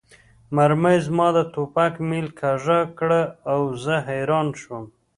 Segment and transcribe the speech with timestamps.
[0.55, 4.85] مرمۍ زما د ټوپک میل کږه کړه او زه حیران شوم